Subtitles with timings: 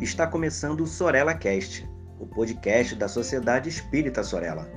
[0.00, 1.84] está começando o Sorella Cast,
[2.20, 4.70] o podcast da Sociedade Espírita Sorella.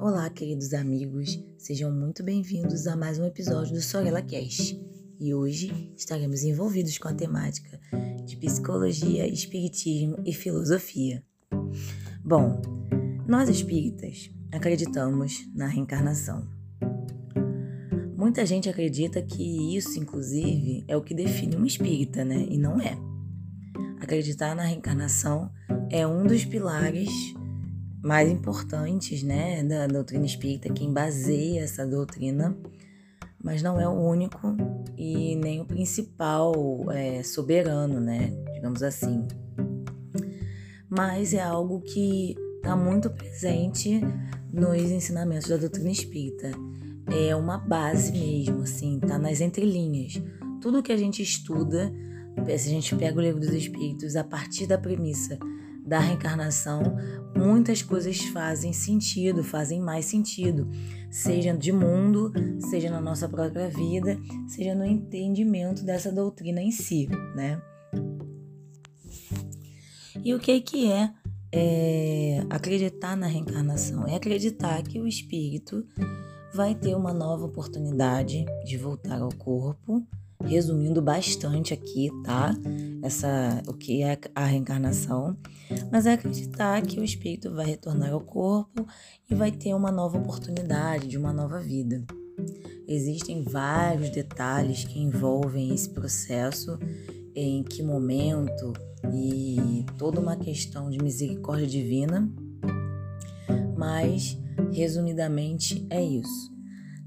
[0.00, 4.84] Olá, queridos amigos, sejam muito bem-vindos a mais um episódio do Sorella Cast.
[5.18, 7.80] E hoje estaremos envolvidos com a temática
[8.24, 11.22] de psicologia, espiritismo e filosofia.
[12.24, 12.60] Bom,
[13.28, 16.46] nós espíritas acreditamos na reencarnação.
[18.16, 22.46] Muita gente acredita que isso, inclusive, é o que define um espírita, né?
[22.50, 22.96] E não é.
[24.00, 25.50] Acreditar na reencarnação
[25.90, 27.08] é um dos pilares
[28.02, 32.56] mais importantes, né, da doutrina espírita, quem baseia essa doutrina,
[33.42, 34.56] mas não é o único
[34.96, 36.52] e nem o principal
[36.92, 39.26] é, soberano, né, digamos assim.
[40.88, 44.00] Mas é algo que está muito presente
[44.52, 46.50] nos ensinamentos da doutrina espírita.
[47.08, 50.20] É uma base mesmo, assim, tá nas entrelinhas.
[50.60, 51.92] Tudo que a gente estuda,
[52.46, 55.38] se a gente pega o livro dos espíritos a partir da premissa
[55.86, 56.82] da reencarnação,
[57.36, 60.68] muitas coisas fazem sentido, fazem mais sentido,
[61.08, 67.08] seja de mundo, seja na nossa própria vida, seja no entendimento dessa doutrina em si,
[67.36, 67.62] né?
[70.24, 71.08] E o que que é
[71.52, 75.86] é, acreditar na reencarnação, é acreditar que o espírito
[76.54, 80.06] vai ter uma nova oportunidade de voltar ao corpo.
[80.44, 82.54] Resumindo bastante aqui, tá?
[83.02, 85.34] Essa, o que é a reencarnação,
[85.90, 88.86] mas é acreditar que o espírito vai retornar ao corpo
[89.30, 92.04] e vai ter uma nova oportunidade de uma nova vida.
[92.86, 96.78] Existem vários detalhes que envolvem esse processo,
[97.34, 98.72] em que momento,
[99.12, 102.30] e toda uma questão de misericórdia divina,
[103.76, 104.38] mas
[104.72, 106.54] resumidamente é isso.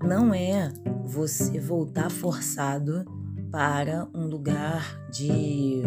[0.04, 0.72] Não é
[1.06, 3.06] você voltar forçado
[3.52, 5.82] para um lugar de,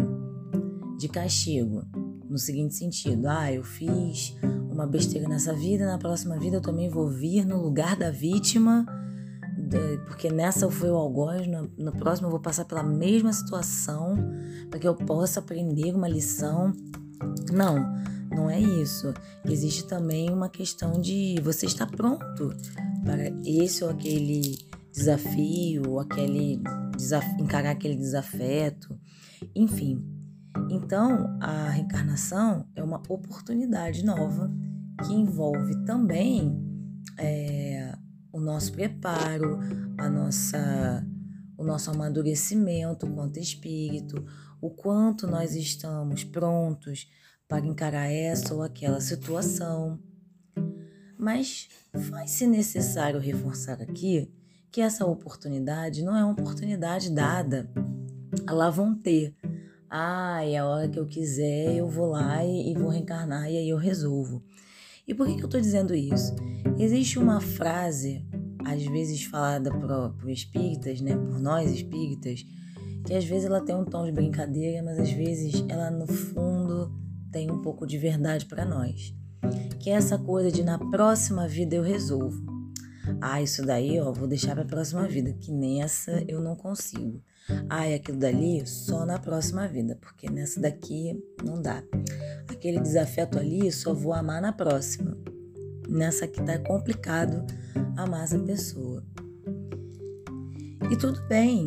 [0.97, 1.83] de castigo,
[2.29, 4.35] no seguinte sentido: ah, eu fiz
[4.71, 8.85] uma besteira nessa vida, na próxima vida eu também vou vir no lugar da vítima
[10.05, 14.15] porque nessa eu fui o algoz, no, no próximo eu vou passar pela mesma situação
[14.69, 16.73] para que eu possa aprender uma lição.
[17.51, 17.93] Não,
[18.29, 19.13] não é isso.
[19.45, 22.55] Existe também uma questão de você estar pronto
[23.03, 24.57] para esse ou aquele
[24.91, 26.61] desafio, aquele
[26.95, 28.97] desaf encarar aquele desafeto,
[29.55, 30.03] enfim.
[30.69, 34.51] Então, a reencarnação é uma oportunidade nova
[35.03, 36.55] que envolve também
[37.17, 37.93] é,
[38.33, 39.59] o nosso preparo,
[39.95, 41.05] a nossa,
[41.55, 44.25] o nosso amadurecimento quanto espírito,
[44.59, 47.07] o quanto nós estamos prontos
[47.47, 49.99] para encarar essa ou aquela situação.
[51.15, 51.69] Mas
[52.09, 54.33] faz-se necessário reforçar aqui
[54.71, 57.69] que essa oportunidade não é uma oportunidade dada.
[58.49, 59.35] Lá vão ter.
[59.87, 63.57] Ah, é a hora que eu quiser, eu vou lá e, e vou reencarnar e
[63.57, 64.43] aí eu resolvo.
[65.07, 66.33] E por que, eu estou dizendo isso?
[66.77, 68.25] Existe uma frase,
[68.65, 72.45] às vezes falada por, por espíritas, né, por nós espíritas,
[73.05, 76.89] que às vezes ela tem um tom de brincadeira, mas às vezes ela no fundo
[77.31, 79.13] tem um pouco de verdade para nós.
[79.79, 82.41] Que é essa coisa de na próxima vida eu resolvo.
[83.19, 87.21] Ah, isso daí, ó, vou deixar para a próxima vida, que nessa eu não consigo.
[87.49, 91.83] E aquilo dali só na próxima vida, porque nessa daqui não dá.
[92.47, 95.17] Aquele desafeto ali só vou amar na próxima.
[95.89, 97.45] Nessa aqui tá complicado
[97.97, 99.03] amar essa pessoa.
[100.89, 101.65] E tudo bem,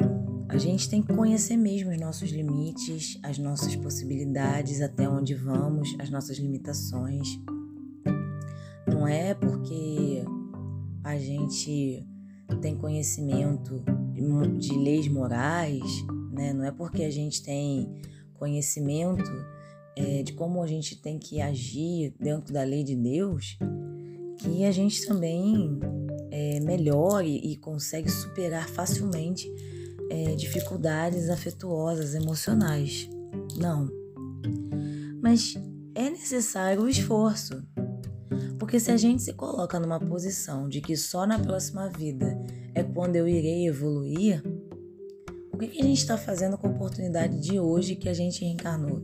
[0.49, 5.95] a gente tem que conhecer mesmo os nossos limites, as nossas possibilidades, até onde vamos,
[5.99, 7.29] as nossas limitações.
[8.87, 10.25] Não é porque
[11.03, 12.07] a gente
[12.61, 13.85] tem conhecimento
[14.59, 15.83] de leis morais,
[16.33, 16.53] né?
[16.53, 18.01] não é porque a gente tem
[18.35, 19.31] conhecimento
[19.97, 23.59] é, de como a gente tem que agir dentro da lei de Deus
[24.39, 25.79] que a gente também
[26.31, 29.51] é, melhore e consegue superar facilmente
[30.11, 33.09] é, dificuldades afetuosas, emocionais.
[33.57, 33.91] Não.
[35.23, 35.55] Mas
[35.95, 37.63] é necessário o esforço.
[38.59, 42.39] Porque se a gente se coloca numa posição de que só na próxima vida
[42.77, 44.43] é quando eu irei evoluir,
[45.51, 49.01] o que, a gente está fazendo com a oportunidade de hoje que a gente reencarnou?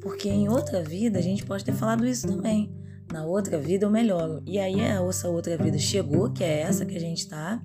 [0.00, 2.74] Porque em outra vida a gente pode ter falado isso também.
[3.12, 4.42] Na outra vida eu melhoro.
[4.46, 7.62] E aí essa outra vida chegou, que é essa que a gente tá,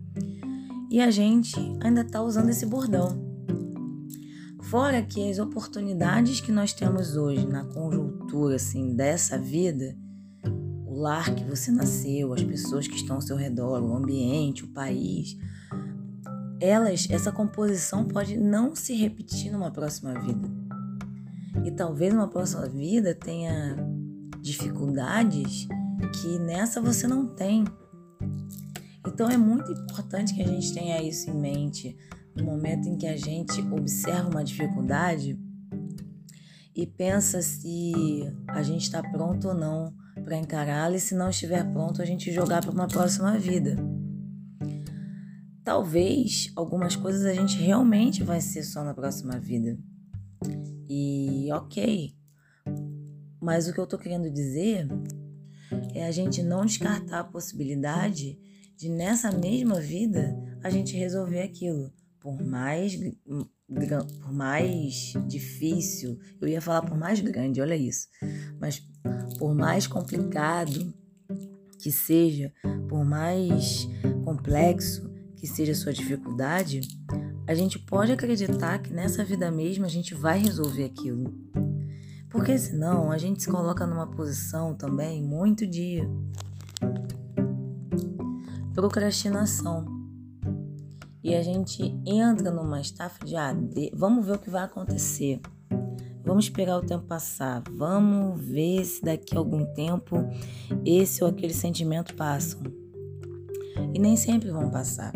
[0.91, 3.17] e a gente ainda tá usando esse bordão.
[4.63, 9.95] Fora que as oportunidades que nós temos hoje na conjuntura assim dessa vida,
[10.95, 14.69] o lar que você nasceu, as pessoas que estão ao seu redor, o ambiente, o
[14.69, 15.37] país,
[16.61, 20.49] elas, essa composição pode não se repetir numa próxima vida.
[21.65, 23.75] E talvez numa próxima vida tenha
[24.41, 25.67] dificuldades
[26.21, 27.65] que nessa você não tem.
[29.05, 31.97] Então é muito importante que a gente tenha isso em mente
[32.33, 35.37] no momento em que a gente observa uma dificuldade
[36.73, 37.93] e pensa se
[38.47, 42.31] a gente está pronto ou não para encará-la e se não estiver pronto a gente
[42.31, 43.77] jogar para uma próxima vida.
[45.63, 49.77] Talvez algumas coisas a gente realmente vai ser só na próxima vida.
[50.89, 52.13] E ok.
[53.39, 54.87] Mas o que eu tô querendo dizer
[55.93, 58.39] é a gente não descartar a possibilidade
[58.75, 61.93] de nessa mesma vida a gente resolver aquilo.
[62.19, 62.99] Por mais,
[63.67, 68.07] por mais difícil, eu ia falar por mais grande, olha isso,
[68.59, 68.81] mas
[69.39, 70.93] por mais complicado
[71.79, 72.53] que seja,
[72.87, 73.87] por mais
[74.23, 76.81] complexo que seja a sua dificuldade,
[77.47, 81.33] a gente pode acreditar que nessa vida mesma a gente vai resolver aquilo.
[82.29, 86.01] Porque senão a gente se coloca numa posição também muito de
[88.73, 89.94] procrastinação.
[91.25, 95.41] E a gente entra numa estafa de ah, de, vamos ver o que vai acontecer.
[96.23, 97.63] Vamos esperar o tempo passar.
[97.71, 100.17] Vamos ver se daqui a algum tempo
[100.85, 102.61] esse ou aquele sentimento passam.
[103.91, 105.11] E nem sempre vão passar.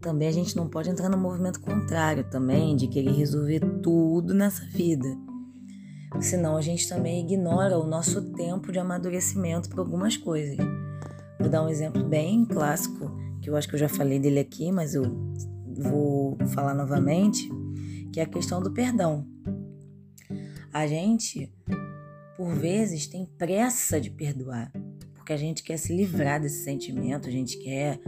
[0.00, 4.64] Também a gente não pode entrar no movimento contrário também, de querer resolver tudo nessa
[4.64, 5.06] vida.
[6.18, 10.56] Senão a gente também ignora o nosso tempo de amadurecimento para algumas coisas.
[11.38, 14.70] Vou dar um exemplo bem clássico, que eu acho que eu já falei dele aqui,
[14.70, 15.02] mas eu
[15.66, 17.50] vou falar novamente,
[18.12, 19.26] que é a questão do perdão.
[20.72, 21.52] A gente,
[22.36, 24.72] por vezes, tem pressa de perdoar,
[25.14, 27.98] porque a gente quer se livrar desse sentimento, a gente quer,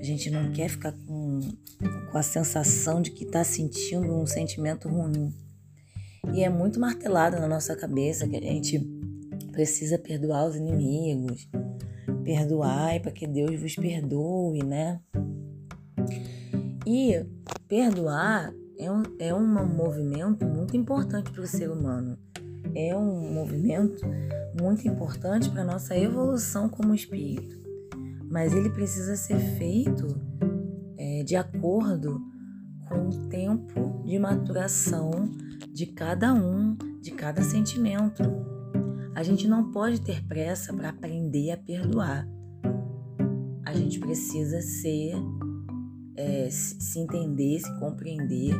[0.00, 1.40] a gente não quer ficar com,
[2.10, 5.32] com a sensação de que está sentindo um sentimento ruim.
[6.34, 8.80] E é muito martelado na nossa cabeça que a gente
[9.52, 11.48] precisa perdoar os inimigos,
[12.26, 15.00] perdoai para que Deus vos perdoe, né?
[16.84, 17.24] E
[17.68, 22.18] perdoar é um, é um movimento muito importante para o ser humano.
[22.74, 24.04] É um movimento
[24.60, 27.64] muito importante para a nossa evolução como espírito.
[28.28, 30.08] Mas ele precisa ser feito
[30.98, 32.20] é, de acordo
[32.88, 35.30] com o tempo de maturação
[35.72, 38.22] de cada um, de cada sentimento.
[39.16, 42.28] A gente não pode ter pressa para aprender a perdoar.
[43.64, 45.14] A gente precisa ser,
[46.14, 48.54] é, se entender, se compreender,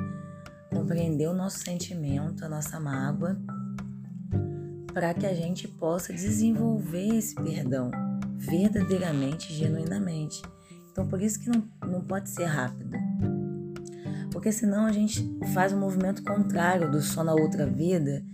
[0.73, 3.38] compreender o nosso sentimento, a nossa mágoa,
[4.94, 7.91] para que a gente possa desenvolver esse perdão
[8.38, 10.41] verdadeiramente, genuinamente.
[10.91, 12.97] Então, por isso que não, não pode ser rápido.
[14.32, 18.25] Porque senão a gente faz um movimento contrário do só na outra vida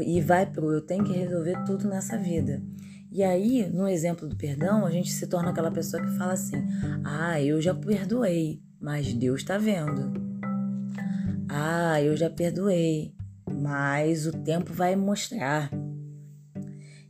[0.00, 2.62] e vai pro eu tenho que resolver tudo nessa vida.
[3.10, 6.56] E aí, no exemplo do perdão, a gente se torna aquela pessoa que fala assim:
[7.04, 10.12] "Ah, eu já perdoei, mas Deus está vendo".
[11.48, 13.14] "Ah, eu já perdoei,
[13.48, 15.70] mas o tempo vai mostrar".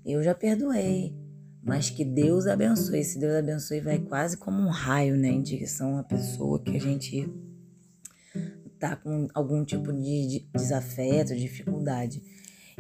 [0.05, 1.17] "Eu já perdoei,
[1.63, 3.03] mas que Deus abençoe".
[3.03, 6.81] Se Deus abençoe, vai quase como um raio, né, em direção à pessoa que a
[6.81, 7.27] gente
[8.79, 12.23] tá com algum tipo de desafeto, dificuldade.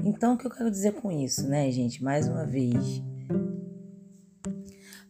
[0.02, 2.02] Então, o que eu quero dizer com isso, né, gente?
[2.02, 3.02] Mais uma vez,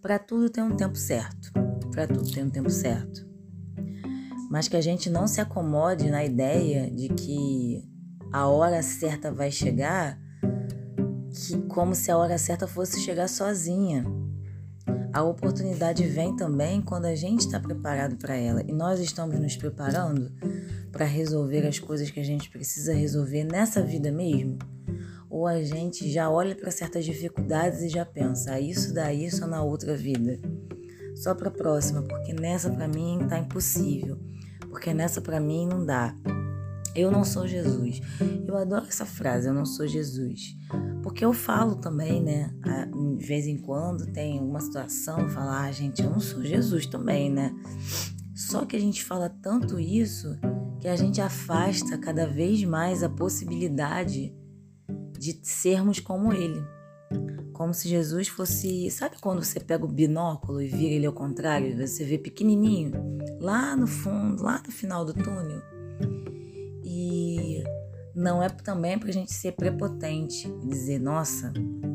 [0.03, 1.53] para tudo tem um tempo certo.
[1.91, 3.26] Para tudo tem um tempo certo.
[4.50, 7.83] Mas que a gente não se acomode na ideia de que
[8.33, 10.19] a hora certa vai chegar,
[11.31, 14.05] que como se a hora certa fosse chegar sozinha.
[15.14, 19.56] A oportunidade vem também quando a gente está preparado para ela e nós estamos nos
[19.56, 20.33] preparando
[20.90, 24.59] para resolver as coisas que a gente precisa resolver nessa vida mesmo
[25.35, 29.49] ou a gente já olha para certas dificuldades e já pensa, ah, isso daí só
[29.49, 30.38] na outra vida.
[31.16, 34.16] Só para a próxima, porque nessa para mim tá impossível.
[34.68, 36.14] Porque nessa para mim não dá.
[36.94, 38.00] Eu não sou Jesus.
[38.46, 40.56] Eu adoro essa frase, eu não sou Jesus.
[41.02, 42.54] Porque eu falo também, né?
[43.18, 47.30] De vez em quando tem uma situação, falar, ah, gente, eu não sou Jesus também,
[47.30, 47.54] né?
[48.34, 50.38] Só que a gente fala tanto isso
[50.80, 54.34] que a gente afasta cada vez mais a possibilidade
[55.18, 56.62] de sermos como ele.
[57.52, 58.90] Como se Jesus fosse.
[58.90, 61.76] Sabe quando você pega o binóculo e vira ele ao contrário?
[61.76, 62.92] Você vê pequenininho,
[63.40, 65.74] lá no fundo, lá no final do túnel.
[68.25, 71.52] Não é também para a gente ser prepotente e dizer, nossa,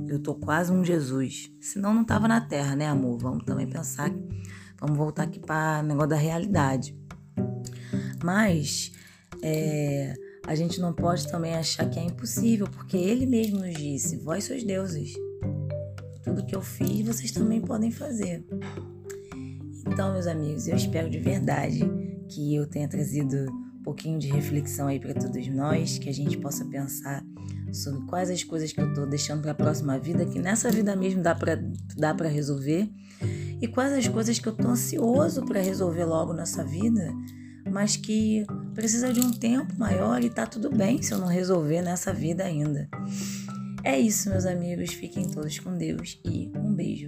[0.07, 1.51] eu tô quase um Jesus.
[1.59, 3.17] Senão não tava na terra, né, amor?
[3.17, 4.11] Vamos também pensar,
[4.79, 6.95] vamos voltar aqui para negócio da realidade.
[8.23, 8.91] Mas
[9.41, 10.13] é,
[10.45, 14.43] a gente não pode também achar que é impossível, porque ele mesmo nos disse: Vós
[14.43, 15.11] sois deuses.
[16.23, 18.45] Tudo que eu fiz, vocês também podem fazer.
[19.87, 21.79] Então, meus amigos, eu espero de verdade
[22.27, 23.47] que eu tenha trazido
[23.89, 27.25] pouquinho de reflexão aí para todos nós, que a gente possa pensar
[27.73, 30.95] sobre quais as coisas que eu estou deixando para a próxima vida, que nessa vida
[30.95, 31.59] mesmo dá para
[31.97, 32.87] dá para resolver,
[33.59, 37.11] e quais as coisas que eu estou ansioso para resolver logo nessa vida,
[37.71, 41.81] mas que precisa de um tempo maior e tá tudo bem se eu não resolver
[41.81, 42.87] nessa vida ainda.
[43.83, 44.93] É isso, meus amigos.
[44.93, 47.07] Fiquem todos com Deus e um beijo.